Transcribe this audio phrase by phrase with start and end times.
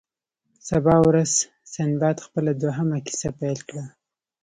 [0.69, 1.31] سبا ورځ
[1.73, 3.85] سنباد خپله دوهمه کیسه پیل کړه.